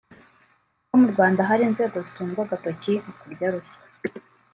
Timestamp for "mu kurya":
3.05-3.47